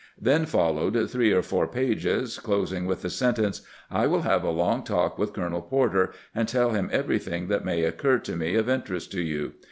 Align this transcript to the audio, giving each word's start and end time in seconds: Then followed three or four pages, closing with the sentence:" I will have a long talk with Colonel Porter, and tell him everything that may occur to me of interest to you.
Then 0.19 0.47
followed 0.47 1.11
three 1.11 1.31
or 1.31 1.43
four 1.43 1.67
pages, 1.67 2.39
closing 2.39 2.87
with 2.87 3.03
the 3.03 3.09
sentence:" 3.11 3.61
I 3.91 4.07
will 4.07 4.23
have 4.23 4.43
a 4.43 4.49
long 4.49 4.81
talk 4.83 5.19
with 5.19 5.31
Colonel 5.31 5.61
Porter, 5.61 6.11
and 6.33 6.47
tell 6.47 6.71
him 6.71 6.89
everything 6.91 7.49
that 7.49 7.65
may 7.65 7.83
occur 7.83 8.17
to 8.17 8.35
me 8.35 8.55
of 8.55 8.67
interest 8.67 9.11
to 9.11 9.21
you. 9.21 9.53